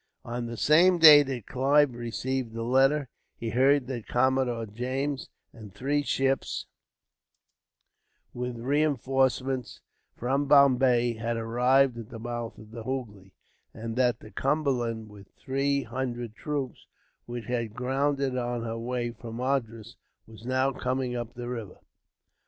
On 0.25 0.47
the 0.47 0.57
same 0.57 0.97
day 0.97 1.21
that 1.21 1.45
Clive 1.45 1.93
received 1.93 2.53
the 2.53 2.63
letter, 2.63 3.07
he 3.37 3.51
heard 3.51 3.85
that 3.85 4.07
Commodore 4.07 4.65
James 4.65 5.29
and 5.53 5.71
three 5.75 6.01
ships, 6.01 6.65
with 8.33 8.57
reinforcements 8.57 9.79
from 10.17 10.47
Bombay, 10.47 11.13
had 11.17 11.37
arrived 11.37 11.99
at 11.99 12.09
the 12.09 12.17
mouth 12.17 12.57
of 12.57 12.71
the 12.71 12.81
Hoogly; 12.83 13.33
and 13.75 13.95
that 13.95 14.21
the 14.21 14.31
Cumberland, 14.31 15.07
with 15.09 15.27
three 15.37 15.83
hundred 15.83 16.33
troops, 16.33 16.87
which 17.27 17.45
had 17.45 17.75
grounded 17.75 18.35
on 18.35 18.63
her 18.63 18.79
way 18.79 19.11
from 19.11 19.35
Madras, 19.37 19.97
was 20.25 20.47
now 20.47 20.71
coming 20.71 21.15
up 21.15 21.35
the 21.35 21.47
river. 21.47 21.77